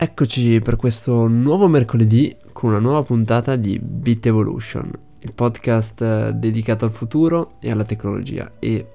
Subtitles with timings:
[0.00, 4.88] Eccoci per questo nuovo mercoledì con una nuova puntata di Bit Evolution,
[5.22, 8.86] il podcast eh, dedicato al futuro e alla tecnologia e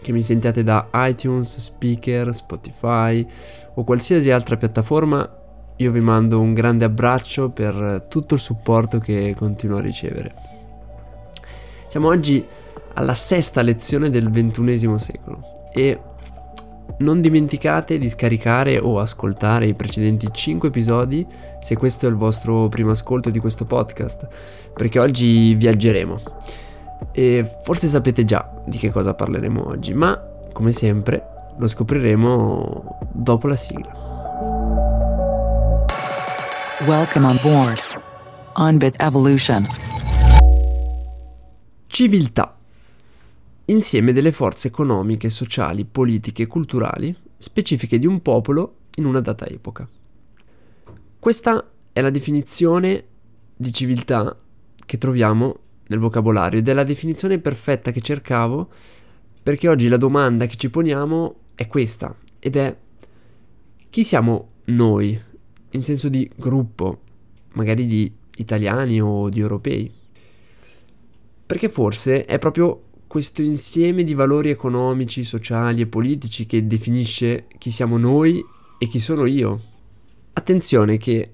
[0.00, 3.26] che mi sentiate da iTunes, Speaker, Spotify
[3.74, 5.28] o qualsiasi altra piattaforma,
[5.74, 10.32] io vi mando un grande abbraccio per tutto il supporto che continuo a ricevere.
[11.88, 12.46] Siamo oggi
[12.92, 15.40] alla sesta lezione del XXI secolo
[15.72, 16.00] e
[16.98, 21.26] non dimenticate di scaricare o ascoltare i precedenti 5 episodi
[21.58, 24.28] se questo è il vostro primo ascolto di questo podcast,
[24.74, 26.16] perché oggi viaggeremo.
[27.12, 30.20] E forse sapete già di che cosa parleremo oggi, ma
[30.52, 31.22] come sempre
[31.58, 33.92] lo scopriremo dopo la sigla.
[36.86, 37.78] Welcome on board.
[38.54, 39.66] On Bit Evolution.
[41.86, 42.53] Civiltà
[43.66, 49.46] insieme delle forze economiche, sociali, politiche e culturali specifiche di un popolo in una data
[49.46, 49.88] epoca.
[51.18, 53.04] Questa è la definizione
[53.56, 54.36] di civiltà
[54.84, 58.68] che troviamo nel vocabolario ed è la definizione perfetta che cercavo
[59.42, 62.76] perché oggi la domanda che ci poniamo è questa ed è
[63.90, 65.20] chi siamo noi
[65.70, 67.00] in senso di gruppo,
[67.52, 69.92] magari di italiani o di europei?
[71.46, 72.83] Perché forse è proprio
[73.14, 78.44] questo insieme di valori economici, sociali e politici che definisce chi siamo noi
[78.76, 79.60] e chi sono io.
[80.32, 81.30] Attenzione che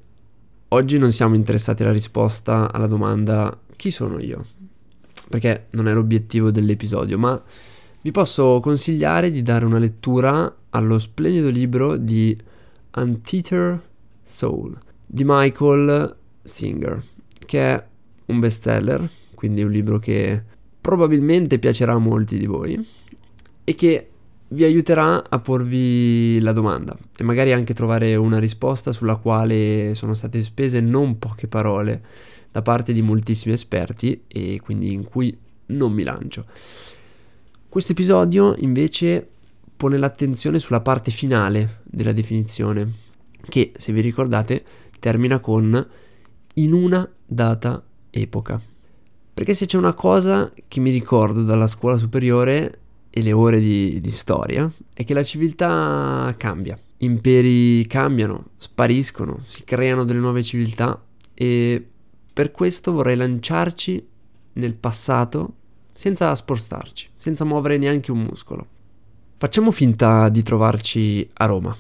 [0.69, 4.45] oggi non siamo interessati alla risposta alla domanda chi sono io,
[5.31, 7.42] perché non è l'obiettivo dell'episodio, ma
[8.03, 12.37] vi posso consigliare di dare una lettura allo splendido libro di
[12.91, 13.83] Anteater
[14.20, 17.03] Soul di Michael Singer,
[17.47, 17.84] che è
[18.27, 22.86] un bestseller, quindi un libro che probabilmente piacerà a molti di voi
[23.64, 24.09] e che
[24.53, 30.14] vi aiuterà a porvi la domanda e magari anche trovare una risposta sulla quale sono
[30.14, 32.03] state spese non poche parole
[32.50, 36.47] da parte di moltissimi esperti e quindi in cui non mi lancio.
[37.69, 39.28] Questo episodio invece
[39.76, 42.93] pone l'attenzione sulla parte finale della definizione
[43.49, 44.65] che se vi ricordate
[44.99, 45.88] termina con
[46.55, 48.69] in una data epoca.
[49.33, 52.79] Perché se c'è una cosa che mi ricordo dalla scuola superiore
[53.11, 56.79] e le ore di, di storia, è che la civiltà cambia.
[56.99, 61.03] Imperi cambiano, spariscono, si creano delle nuove civiltà
[61.33, 61.87] e
[62.33, 64.07] per questo vorrei lanciarci
[64.55, 65.55] nel passato
[65.93, 68.67] senza spostarci, senza muovere neanche un muscolo.
[69.39, 71.75] Facciamo finta di trovarci a Roma,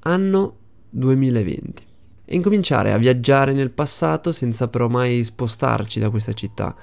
[0.00, 0.56] anno
[0.90, 1.85] 2020
[2.28, 6.74] e incominciare a viaggiare nel passato senza però mai spostarci da questa città,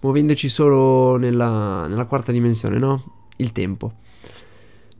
[0.00, 3.28] muovendoci solo nella, nella quarta dimensione, no?
[3.36, 3.94] Il tempo.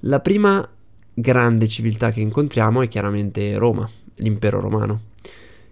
[0.00, 0.66] La prima
[1.12, 5.00] grande civiltà che incontriamo è chiaramente Roma, l'impero romano,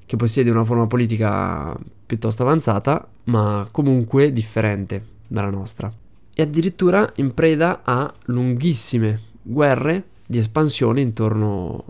[0.05, 1.75] che possiede una forma politica
[2.05, 5.91] piuttosto avanzata, ma comunque differente dalla nostra.
[6.35, 11.85] E addirittura in preda a lunghissime guerre di espansione intorno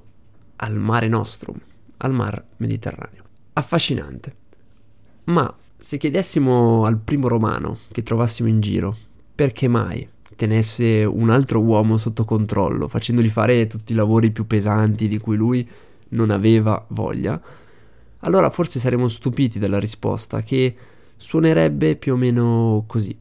[0.57, 1.59] al mare nostrum
[1.99, 3.25] al mar Mediterraneo.
[3.55, 4.35] Affascinante.
[5.25, 8.97] Ma se chiedessimo al primo romano che trovassimo in giro
[9.35, 15.09] perché mai tenesse un altro uomo sotto controllo, facendogli fare tutti i lavori più pesanti
[15.09, 15.69] di cui lui
[16.11, 17.41] non aveva voglia,
[18.21, 20.75] allora forse saremmo stupiti dalla risposta che
[21.17, 23.17] suonerebbe più o meno così.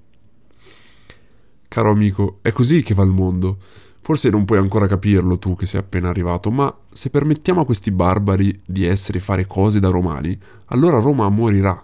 [1.68, 3.58] Caro amico, è così che va il mondo.
[4.07, 7.91] Forse non puoi ancora capirlo tu che sei appena arrivato, ma se permettiamo a questi
[7.91, 11.84] barbari di essere e fare cose da romani, allora Roma morirà.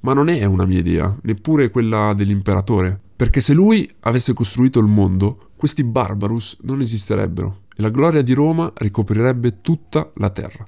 [0.00, 4.88] Ma non è una mia idea, neppure quella dell'imperatore, perché se lui avesse costruito il
[4.88, 10.66] mondo, questi barbarus non esisterebbero e la gloria di Roma ricoprirebbe tutta la terra.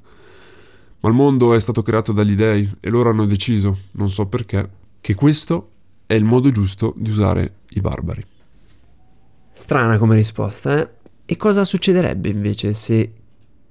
[1.00, 4.66] Ma il mondo è stato creato dagli dei e loro hanno deciso, non so perché,
[5.02, 5.72] che questo
[6.06, 8.29] è il modo giusto di usare i barbari.
[9.50, 10.88] Strana come risposta, eh?
[11.26, 13.12] E cosa succederebbe invece se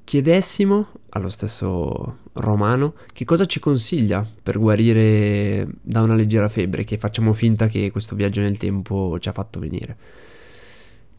[0.03, 6.97] chiedessimo allo stesso romano che cosa ci consiglia per guarire da una leggera febbre che
[6.97, 9.97] facciamo finta che questo viaggio nel tempo ci ha fatto venire?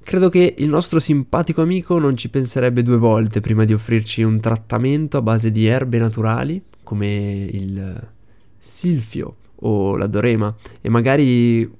[0.03, 4.41] Credo che il nostro simpatico amico non ci penserebbe due volte prima di offrirci un
[4.41, 8.09] trattamento a base di erbe naturali come il
[8.57, 11.71] silfio o la dorema e magari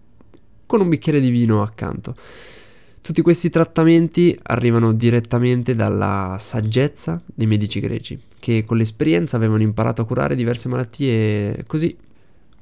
[0.67, 2.15] con un bicchiere di vino accanto.
[3.03, 10.03] Tutti questi trattamenti arrivano direttamente dalla saggezza dei medici greci, che con l'esperienza avevano imparato
[10.03, 11.97] a curare diverse malattie così.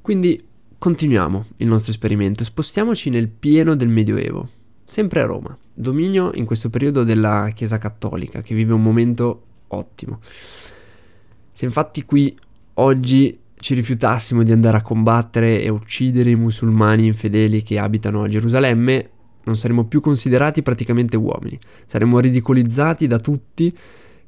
[0.01, 0.41] Quindi
[0.77, 4.47] continuiamo il nostro esperimento e spostiamoci nel pieno del Medioevo,
[4.83, 10.19] sempre a Roma, dominio in questo periodo della Chiesa Cattolica, che vive un momento ottimo.
[10.21, 12.35] Se infatti qui
[12.75, 18.29] oggi ci rifiutassimo di andare a combattere e uccidere i musulmani infedeli che abitano a
[18.29, 19.09] Gerusalemme,
[19.49, 23.75] non saremmo più considerati praticamente uomini, saremmo ridicolizzati da tutti,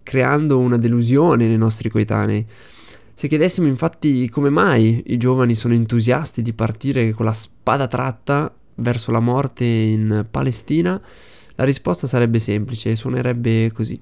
[0.02, 2.46] creando una delusione nei nostri coetanei.
[3.14, 8.52] Se chiedessimo infatti come mai i giovani sono entusiasti di partire con la spada tratta
[8.76, 11.00] verso la morte in Palestina,
[11.56, 14.00] la risposta sarebbe semplice e suonerebbe così.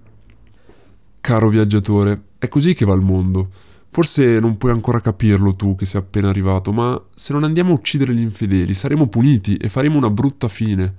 [1.19, 3.50] Caro viaggiatore, è così che va il mondo.
[3.91, 7.75] Forse non puoi ancora capirlo tu che sei appena arrivato, ma se non andiamo a
[7.75, 10.94] uccidere gli infedeli saremo puniti e faremo una brutta fine.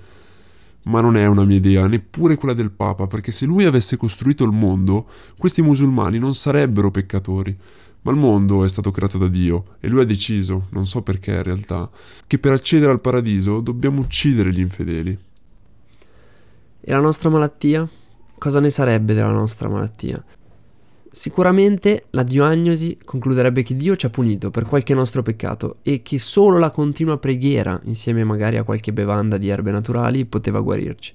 [0.83, 4.43] Ma non è una mia idea, neppure quella del Papa, perché se lui avesse costruito
[4.43, 5.07] il mondo,
[5.37, 7.57] questi musulmani non sarebbero peccatori.
[8.01, 11.33] Ma il mondo è stato creato da Dio e lui ha deciso, non so perché
[11.33, 11.89] in realtà,
[12.27, 15.17] che per accedere al paradiso dobbiamo uccidere gli infedeli.
[16.81, 17.87] E la nostra malattia?
[18.37, 20.21] Cosa ne sarebbe della nostra malattia?
[21.13, 26.17] Sicuramente la diagnosi concluderebbe che Dio ci ha punito per qualche nostro peccato e che
[26.17, 31.13] solo la continua preghiera, insieme magari a qualche bevanda di erbe naturali, poteva guarirci.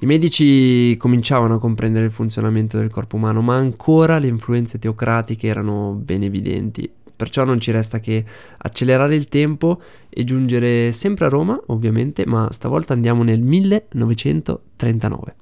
[0.00, 5.46] I medici cominciavano a comprendere il funzionamento del corpo umano, ma ancora le influenze teocratiche
[5.46, 6.90] erano ben evidenti.
[7.16, 8.22] Perciò non ci resta che
[8.58, 9.80] accelerare il tempo
[10.10, 15.36] e giungere sempre a Roma, ovviamente, ma stavolta andiamo nel 1939.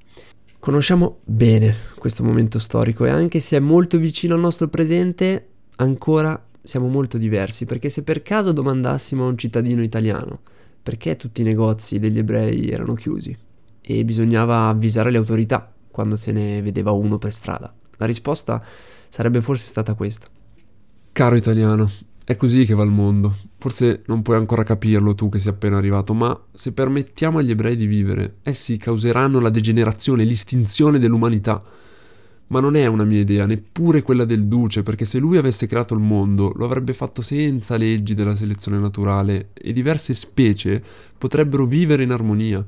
[0.60, 5.46] Conosciamo bene questo momento storico e anche se è molto vicino al nostro presente,
[5.76, 10.40] ancora siamo molto diversi, perché se per caso domandassimo a un cittadino italiano
[10.82, 13.36] perché tutti i negozi degli ebrei erano chiusi
[13.80, 18.64] e bisognava avvisare le autorità quando se ne vedeva uno per strada, la risposta
[19.08, 20.28] sarebbe forse stata questa.
[21.12, 21.90] Caro italiano,
[22.24, 23.34] è così che va il mondo.
[23.60, 27.76] Forse non puoi ancora capirlo tu che sei appena arrivato, ma se permettiamo agli ebrei
[27.76, 31.62] di vivere, essi causeranno la degenerazione, l'estinzione dell'umanità.
[32.46, 35.92] Ma non è una mia idea, neppure quella del duce, perché se lui avesse creato
[35.92, 40.82] il mondo, lo avrebbe fatto senza leggi della selezione naturale e diverse specie
[41.18, 42.64] potrebbero vivere in armonia.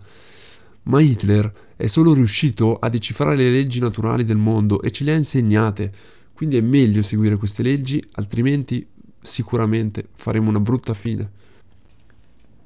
[0.83, 5.15] Ma Hitler è solo riuscito a decifrare le leggi naturali del mondo e ce le
[5.15, 5.91] ha insegnate.
[6.35, 8.87] Quindi è meglio seguire queste leggi, altrimenti
[9.23, 11.31] sicuramente faremo una brutta fine.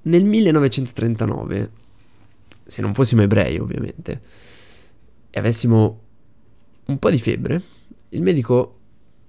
[0.02, 1.70] Nel 1939,
[2.64, 4.20] se non fossimo ebrei ovviamente,
[5.30, 6.00] e avessimo
[6.86, 7.60] un po' di febbre,
[8.10, 8.74] il medico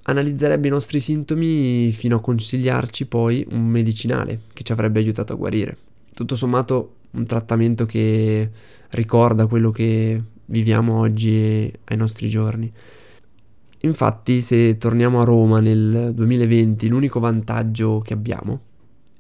[0.04, 5.36] analizzerebbe i nostri sintomi fino a consigliarci poi un medicinale che ci avrebbe aiutato a
[5.36, 5.78] guarire.
[6.14, 8.50] Tutto sommato un trattamento che
[8.92, 12.72] ricorda quello che viviamo oggi ai nostri giorni.
[13.88, 18.62] Infatti, se torniamo a Roma nel 2020, l'unico vantaggio che abbiamo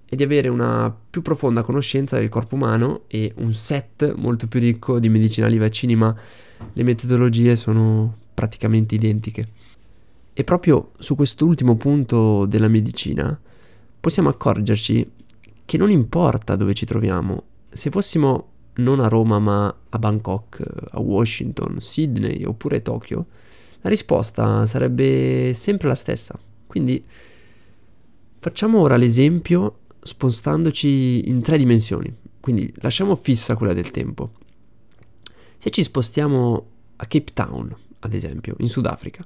[0.06, 4.60] è di avere una più profonda conoscenza del corpo umano e un set molto più
[4.60, 6.14] ricco di medicinali vaccini, ma
[6.74, 9.46] le metodologie sono praticamente identiche.
[10.34, 13.40] E proprio su quest'ultimo punto della medicina
[14.00, 15.12] possiamo accorgerci
[15.64, 20.62] che non importa dove ci troviamo, se fossimo non a Roma ma a Bangkok,
[20.92, 23.26] a Washington, Sydney oppure Tokyo,
[23.82, 26.38] la risposta sarebbe sempre la stessa.
[26.66, 27.04] Quindi
[28.40, 32.14] facciamo ora l'esempio spostandoci in tre dimensioni.
[32.40, 34.32] Quindi lasciamo fissa quella del tempo.
[35.58, 36.66] Se ci spostiamo
[36.98, 39.26] a Cape Town, ad esempio, in Sudafrica,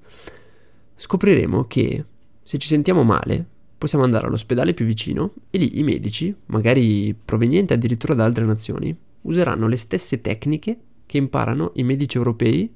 [0.96, 2.04] scopriremo che
[2.42, 3.46] se ci sentiamo male
[3.78, 8.96] possiamo andare all'ospedale più vicino e lì i medici, magari provenienti addirittura da altre nazioni,
[9.22, 12.72] useranno le stesse tecniche che imparano i medici europei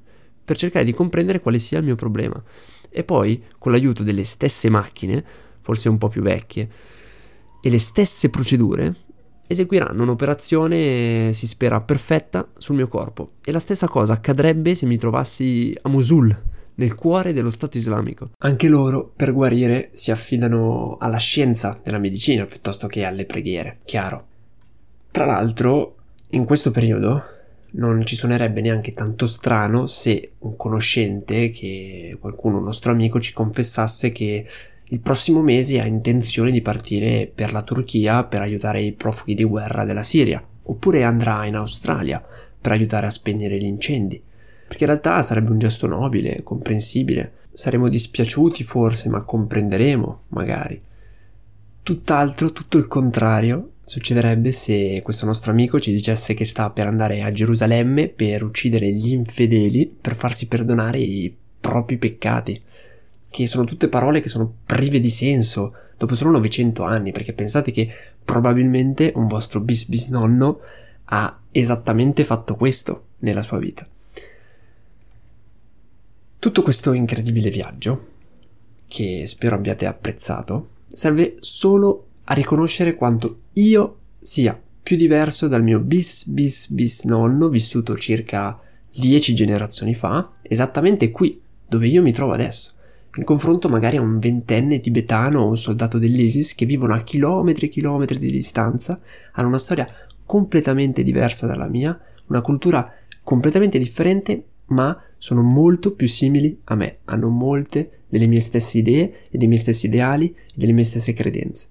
[0.45, 2.41] per cercare di comprendere quale sia il mio problema.
[2.89, 5.23] E poi, con l'aiuto delle stesse macchine,
[5.59, 6.69] forse un po' più vecchie,
[7.61, 8.93] e le stesse procedure,
[9.47, 13.31] eseguiranno un'operazione, si spera, perfetta sul mio corpo.
[13.43, 16.43] E la stessa cosa accadrebbe se mi trovassi a Mosul,
[16.75, 18.29] nel cuore dello Stato islamico.
[18.39, 24.27] Anche loro, per guarire, si affidano alla scienza della medicina piuttosto che alle preghiere, chiaro.
[25.11, 25.95] Tra l'altro,
[26.29, 27.23] in questo periodo
[27.77, 33.33] non ci suonerebbe neanche tanto strano se un conoscente, che qualcuno, un nostro amico, ci
[33.33, 34.47] confessasse che
[34.89, 39.43] il prossimo mese ha intenzione di partire per la Turchia per aiutare i profughi di
[39.43, 42.23] guerra della Siria, oppure andrà in Australia
[42.61, 44.21] per aiutare a spegnere gli incendi.
[44.67, 47.33] Perché in realtà sarebbe un gesto nobile, comprensibile.
[47.51, 50.81] Saremo dispiaciuti forse, ma comprenderemo, magari.
[51.83, 57.21] Tutt'altro, tutto il contrario, succederebbe se questo nostro amico ci dicesse che sta per andare
[57.21, 62.61] a Gerusalemme per uccidere gli infedeli per farsi perdonare i propri peccati.
[63.29, 67.71] Che sono tutte parole che sono prive di senso dopo solo 900 anni, perché pensate
[67.71, 67.89] che
[68.23, 70.59] probabilmente un vostro bis bisnonno
[71.05, 73.87] ha esattamente fatto questo nella sua vita.
[76.39, 78.13] Tutto questo incredibile viaggio
[78.87, 85.79] che spero abbiate apprezzato, serve solo a riconoscere quanto io sia più diverso dal mio
[85.79, 88.59] bis bis bis nonno vissuto circa
[88.95, 92.73] dieci generazioni fa, esattamente qui, dove io mi trovo adesso,
[93.15, 97.67] in confronto magari a un ventenne tibetano o un soldato dell'ISIS che vivono a chilometri
[97.67, 98.99] e chilometri di distanza,
[99.33, 99.87] hanno una storia
[100.25, 102.91] completamente diversa dalla mia, una cultura
[103.23, 109.13] completamente differente, ma sono molto più simili a me, hanno molte delle mie stesse idee
[109.29, 111.67] e dei miei stessi ideali e delle mie stesse credenze.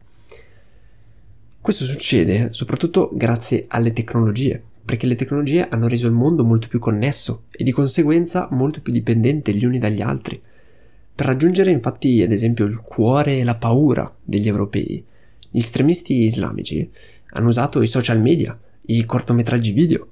[1.65, 6.79] Questo succede soprattutto grazie alle tecnologie, perché le tecnologie hanno reso il mondo molto più
[6.79, 10.39] connesso e di conseguenza molto più dipendente gli uni dagli altri.
[11.15, 15.03] Per raggiungere infatti ad esempio il cuore e la paura degli europei,
[15.49, 16.87] gli estremisti islamici
[17.31, 20.09] hanno usato i social media, i cortometraggi video,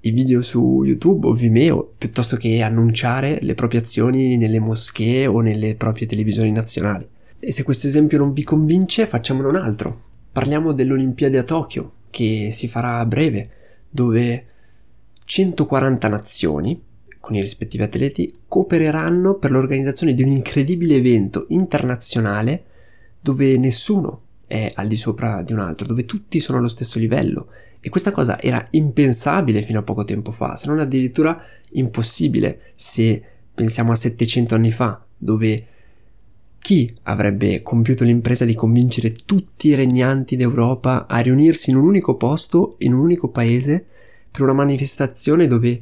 [0.00, 5.40] i video su YouTube o Vimeo, piuttosto che annunciare le proprie azioni nelle moschee o
[5.40, 7.06] nelle proprie televisioni nazionali.
[7.38, 10.14] E se questo esempio non vi convince, facciamone un altro.
[10.36, 13.46] Parliamo dell'Olimpiade a Tokyo, che si farà a breve,
[13.88, 14.44] dove
[15.24, 16.78] 140 nazioni,
[17.20, 22.64] con i rispettivi atleti, coopereranno per l'organizzazione di un incredibile evento internazionale
[23.18, 27.48] dove nessuno è al di sopra di un altro, dove tutti sono allo stesso livello.
[27.80, 33.22] E questa cosa era impensabile fino a poco tempo fa, se non addirittura impossibile se
[33.54, 35.66] pensiamo a 700 anni fa, dove
[36.66, 42.16] chi avrebbe compiuto l'impresa di convincere tutti i regnanti d'Europa a riunirsi in un unico
[42.16, 43.84] posto, in un unico paese,
[44.32, 45.78] per una manifestazione dove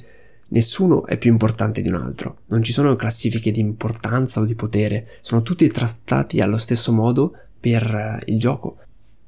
[0.48, 4.54] nessuno è più importante di un altro, non ci sono classifiche di importanza o di
[4.54, 8.76] potere, sono tutti trattati allo stesso modo per eh, il gioco.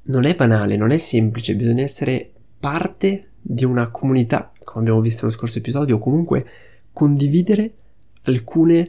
[0.03, 5.25] Non è banale, non è semplice, bisogna essere parte di una comunità, come abbiamo visto
[5.25, 6.45] nello scorso episodio, o comunque
[6.93, 7.73] condividere
[8.25, 8.87] alcune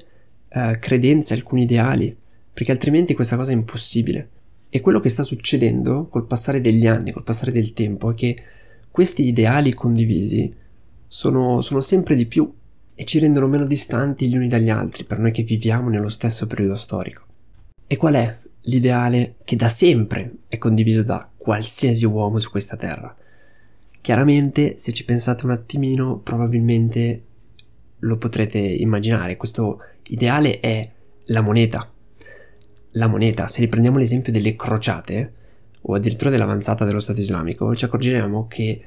[0.50, 2.14] uh, credenze, alcuni ideali,
[2.58, 4.30] perché altrimenti questa cosa è impossibile.
[4.68, 8.36] E quello che sta succedendo col passare degli anni, col passare del tempo, è che
[8.90, 10.52] questi ideali condivisi
[11.06, 12.52] sono, sono sempre di più
[12.96, 16.48] e ci rendono meno distanti gli uni dagli altri per noi che viviamo nello stesso
[16.48, 17.26] periodo storico.
[17.86, 23.14] E qual è l'ideale che da sempre è condiviso da qualsiasi uomo su questa terra?
[24.00, 27.22] Chiaramente, se ci pensate un attimino, probabilmente
[28.00, 29.36] lo potrete immaginare.
[29.36, 30.90] Questo ideale è
[31.26, 31.92] la moneta.
[32.92, 35.32] La moneta, se riprendiamo l'esempio delle crociate,
[35.82, 38.82] o addirittura dell'avanzata dello Stato islamico, ci accorgeremo che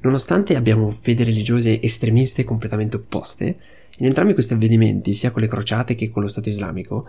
[0.00, 3.56] nonostante abbiamo fedi religiose estremiste completamente opposte,
[3.98, 7.06] in entrambi questi avvenimenti, sia con le crociate che con lo Stato islamico,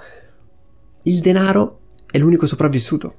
[1.04, 1.80] il denaro
[2.12, 3.16] è l'unico sopravvissuto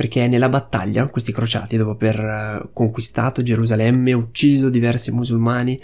[0.00, 5.78] perché nella battaglia questi crociati, dopo aver eh, conquistato Gerusalemme ucciso diversi musulmani,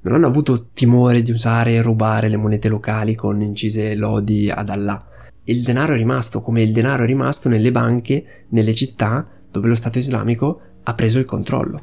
[0.00, 4.70] non hanno avuto timore di usare e rubare le monete locali con incise lodi ad
[4.70, 5.06] Allah.
[5.44, 9.74] Il denaro è rimasto come il denaro è rimasto nelle banche, nelle città dove lo
[9.74, 11.82] Stato islamico ha preso il controllo.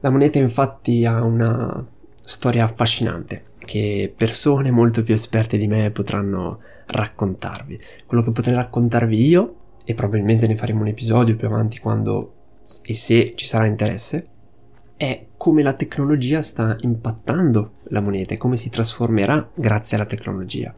[0.00, 6.60] La moneta infatti ha una storia affascinante che persone molto più esperte di me potranno
[6.86, 7.78] raccontarvi.
[8.06, 12.34] Quello che potrei raccontarvi io e probabilmente ne faremo un episodio più avanti quando
[12.84, 14.26] e se ci sarà interesse,
[14.96, 20.74] è come la tecnologia sta impattando la moneta e come si trasformerà grazie alla tecnologia.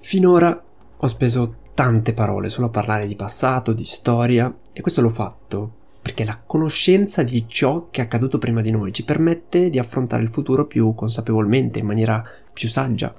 [0.00, 0.62] Finora
[0.98, 5.72] ho speso tante parole solo a parlare di passato, di storia e questo l'ho fatto
[6.00, 10.22] perché la conoscenza di ciò che è accaduto prima di noi ci permette di affrontare
[10.22, 13.14] il futuro più consapevolmente, in maniera più saggia,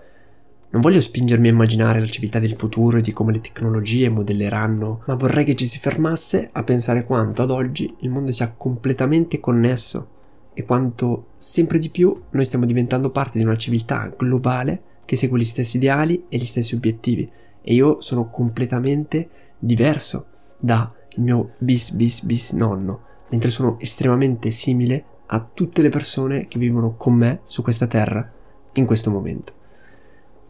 [0.71, 5.03] non voglio spingermi a immaginare la civiltà del futuro e di come le tecnologie modelleranno,
[5.05, 9.39] ma vorrei che ci si fermasse a pensare quanto ad oggi il mondo sia completamente
[9.39, 10.09] connesso
[10.53, 15.39] e quanto sempre di più noi stiamo diventando parte di una civiltà globale che segue
[15.39, 17.27] gli stessi ideali e gli stessi obiettivi.
[17.61, 24.51] E io sono completamente diverso da il mio bis bis bis nonno, mentre sono estremamente
[24.51, 28.27] simile a tutte le persone che vivono con me su questa terra
[28.73, 29.53] in questo momento.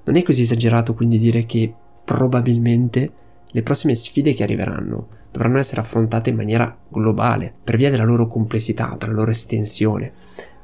[0.05, 1.73] Non è così esagerato quindi dire che
[2.03, 3.11] probabilmente
[3.45, 8.27] le prossime sfide che arriveranno dovranno essere affrontate in maniera globale, per via della loro
[8.27, 10.11] complessità, per la loro estensione,